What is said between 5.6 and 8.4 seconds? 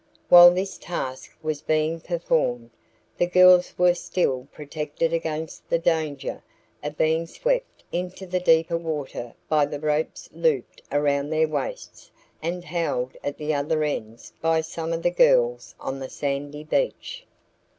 the danger of being swept into